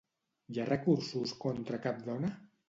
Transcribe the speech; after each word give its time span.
Hi 0.53 0.57
ha 0.61 0.65
recursos 0.69 1.35
contra 1.45 1.81
cap 1.85 2.01
dona? 2.09 2.33